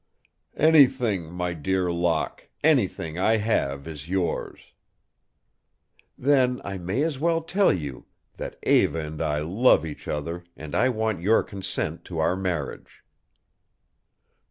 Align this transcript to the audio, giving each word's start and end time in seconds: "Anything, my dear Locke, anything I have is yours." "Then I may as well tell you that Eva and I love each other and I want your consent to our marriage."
"Anything, 0.57 1.31
my 1.31 1.53
dear 1.53 1.91
Locke, 1.91 2.49
anything 2.63 3.19
I 3.19 3.37
have 3.37 3.87
is 3.87 4.09
yours." 4.09 4.59
"Then 6.17 6.59
I 6.63 6.79
may 6.79 7.03
as 7.03 7.19
well 7.19 7.41
tell 7.43 7.71
you 7.71 8.07
that 8.37 8.57
Eva 8.63 9.05
and 9.05 9.21
I 9.21 9.41
love 9.41 9.85
each 9.85 10.07
other 10.07 10.43
and 10.57 10.73
I 10.73 10.89
want 10.89 11.21
your 11.21 11.43
consent 11.43 12.03
to 12.05 12.17
our 12.17 12.35
marriage." 12.35 13.03